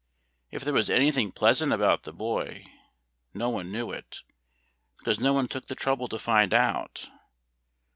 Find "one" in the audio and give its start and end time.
3.51-3.71, 5.31-5.47